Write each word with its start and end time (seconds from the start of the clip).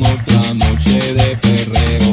otra 0.00 0.54
noche 0.54 0.98
de 1.14 1.36
perreo 1.36 2.12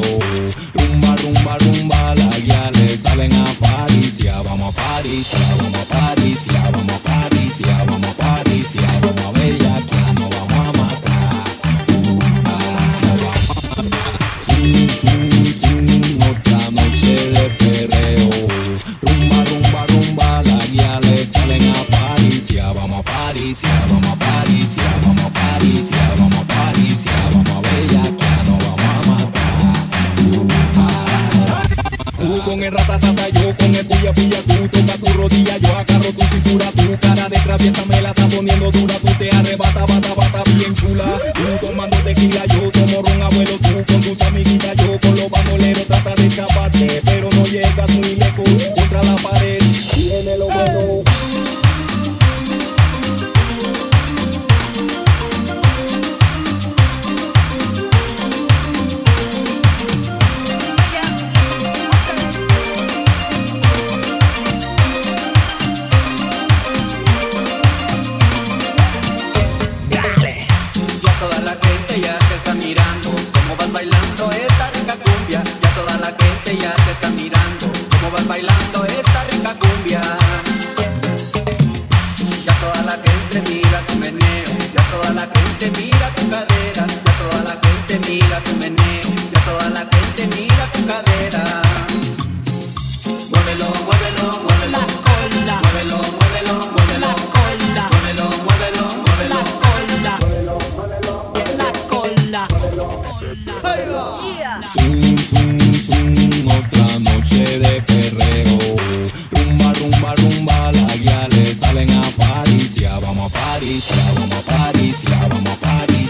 un 0.74 1.00
barrum 1.00 1.34
barrum 1.44 1.88
balagiales 1.88 3.00
salen 3.02 3.32
a 3.32 3.44
paris 3.60 4.18
y 4.18 4.24
ya 4.24 4.42
vamos 4.42 4.74
a 4.74 4.82
paris 4.82 5.30
vamos 5.60 5.80
a 5.80 5.84
paris 5.92 6.48
vamos 6.48 8.08
a 8.08 8.14
paris 8.14 8.76
vamos 9.00 9.24
a 9.24 9.32
ver 9.32 9.58
ya 9.58 9.80
que 9.80 9.96
no 10.12 10.28
vamos 10.28 10.52
a 10.52 10.72
matar 10.78 11.44
otra 16.30 16.70
noche 16.70 17.14
de 17.34 17.44
perreo 17.60 18.30
un 19.02 19.28
barrum 19.28 19.62
barrum 19.72 20.16
balagiales 20.16 21.30
salen 21.30 21.68
a 21.70 21.84
paris 21.96 22.44
vamos 22.74 23.00
a 23.00 23.02
paris 23.02 23.62
Tú 32.22 32.40
con 32.44 32.62
el 32.62 32.70
ratatata, 32.70 33.28
yo 33.30 33.56
con 33.56 33.74
el 33.74 33.84
puya 33.84 34.12
puya, 34.12 34.38
tú 34.46 34.68
toca 34.68 34.96
tu 34.96 35.12
rodilla, 35.14 35.58
yo 35.58 35.76
agarro 35.76 36.12
tu 36.12 36.24
cintura, 36.26 36.70
tu 36.70 36.96
cara 37.00 37.28
de 37.28 37.36
traviesa 37.38 37.84
me 37.86 38.00
la 38.00 38.10
está 38.10 38.28
poniendo 38.28 38.70
dura, 38.70 38.94
tú 38.94 39.08
te 39.18 39.28
arrebata, 39.28 39.80
bata, 39.80 40.14
bata, 40.14 40.42
bien 40.54 40.72
chula. 40.72 41.20
Tú 41.34 41.66
tomando 41.66 41.96
tequila, 41.96 42.46
yo 42.46 42.70
tomo 42.70 43.02
ron, 43.02 43.22
abuelo, 43.22 43.58
tú 43.58 43.92
con 43.92 44.00
tus 44.02 44.22
amiguitas, 44.22 44.76
yo 44.76 45.00
con 45.00 45.16
los 45.16 45.28
bandoleros, 45.30 45.84
trata 45.88 46.14
de 46.14 46.26
escaparte, 46.28 47.02
pero 47.04 47.28
no 47.28 47.44
llegas 47.44 47.90
muy 47.90 48.14
lejos, 48.14 48.48
contra 48.76 49.02
la 49.02 49.16
pared, 49.16 49.60
viene 49.96 50.38
lo 50.38 50.46
bueno. 50.46 51.11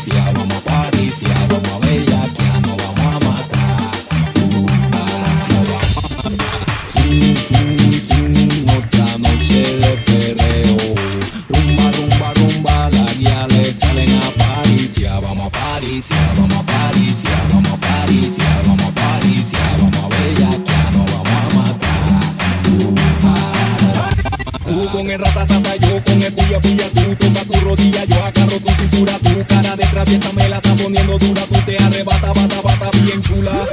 Ya 0.06 0.32
vamos 0.32 0.56
a 0.56 0.60
París, 0.60 1.20
ya 1.20 1.46
vamos 1.48 1.70
a 1.70 1.78
bellaquear, 1.78 2.60
nos 2.62 2.76
vamos 2.76 3.00
a 3.00 3.18
matar. 3.26 3.90
Uh, 4.54 4.66
ah, 4.94 5.48
matar. 5.50 6.32
Zum, 6.88 7.36
zum, 7.46 7.76
zum, 8.08 8.68
otra 8.76 9.18
noche 9.18 9.62
de 9.82 9.92
perreo. 10.06 10.76
Rumba, 11.48 11.90
rumba, 11.92 12.32
rumba, 12.34 12.90
las 12.90 13.18
guiales 13.18 13.78
salen 13.78 14.12
a 14.16 14.30
París. 14.42 14.94
Ya 14.96 15.20
vamos 15.20 15.46
a 15.46 15.50
París, 15.50 16.08
ya 16.08 16.32
vamos 16.36 16.56
a 16.56 16.62
París, 16.62 17.22
ya 17.22 17.54
vamos 17.54 17.72
a 17.72 17.76
París, 17.76 18.36
con 25.02 25.10
el 25.10 25.18
ratatata, 25.18 25.76
yo 25.76 26.00
con 26.04 26.22
el 26.22 26.32
puya 26.32 26.60
puya, 26.60 26.88
tú 26.94 27.16
toca 27.16 27.44
tu 27.44 27.60
rodilla, 27.64 28.04
yo 28.04 28.24
agarro 28.24 28.56
tu 28.60 28.70
cintura, 28.70 29.18
tu 29.18 29.44
cara 29.46 29.74
de 29.74 29.84
traviesa 29.86 30.32
me 30.32 30.48
la 30.48 30.56
está 30.58 30.74
poniendo 30.74 31.18
dura, 31.18 31.42
tú 31.42 31.58
te 31.66 31.76
arrebata, 31.82 32.32
bata, 32.32 32.60
bata, 32.62 32.90
bien 33.02 33.20
chula. 33.20 33.66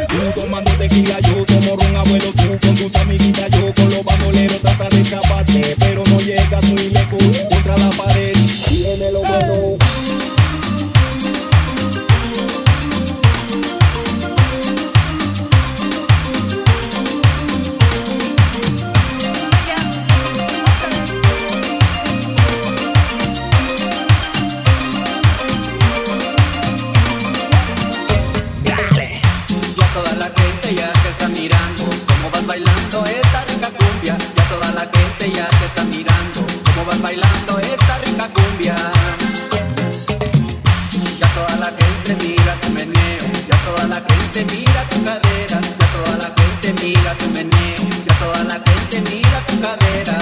Mira 42.50 42.62
tu 42.62 42.70
meneo 42.72 43.28
Ya 43.48 43.58
toda 43.66 43.88
la 43.88 43.96
gente 44.10 44.46
mira 44.46 44.82
tu 44.90 45.04
cadera 45.04 45.60
Ya 45.80 45.88
toda 45.94 46.18
la 46.18 46.30
gente 46.36 46.74
mira 46.82 47.14
tu 47.16 47.28
meneo 47.30 47.90
Ya 48.08 48.14
toda 48.20 48.44
la 48.44 48.56
gente 48.56 49.02
mira 49.02 49.40
tu 49.48 49.60
cadera. 49.62 50.18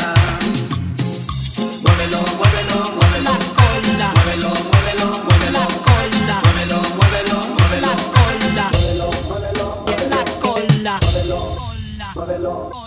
Muévelo, 1.84 2.20
muévelo, 2.38 2.78
muévelo. 2.98 3.32
La 3.32 3.38
cola, 3.58 4.10
Muévelo, 4.16 4.52
muévelo, 4.70 5.08
muévelo. 5.26 5.60
La 5.60 5.68
cola, 5.88 6.38
Muévelo, 6.44 6.80
muévelo, 6.98 7.38
muévelo. 7.56 7.88
La 7.88 7.96
cola, 8.14 8.66
la 8.98 9.16
cola, 9.22 10.20
cola, 10.20 10.70
cola. 11.14 11.28
La 11.98 12.87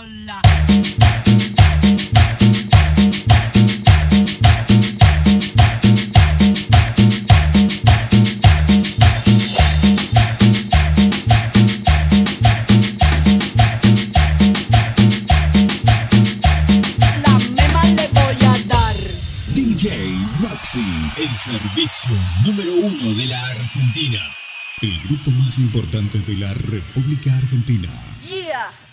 el 21.21 21.37
servicio 21.37 22.15
número 22.43 22.73
uno 22.73 23.13
de 23.13 23.27
la 23.27 23.45
Argentina. 23.45 24.19
El 24.81 24.99
grupo 25.01 25.29
más 25.29 25.59
importante 25.59 26.17
de 26.17 26.35
la 26.35 26.51
República 26.55 27.37
Argentina. 27.37 27.89
Yeah. 28.27 28.90